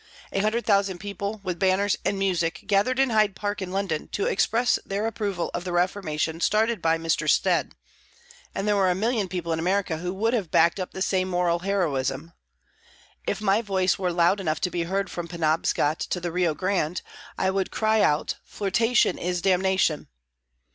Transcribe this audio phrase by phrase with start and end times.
[0.31, 4.25] A hundred thousand people, with banners and music, gathered in Hyde Park in London, to
[4.25, 7.29] express their approval of the reformation started by Mr.
[7.29, 7.75] Stead,
[8.55, 11.27] and there were a million people in America who would have backed up the same
[11.27, 12.33] moral heroism.
[13.27, 17.03] If my voice were loud enough to be heard from Penobscot to the Rio Grande,
[17.37, 20.07] I would cry out "Flirtation is damnation."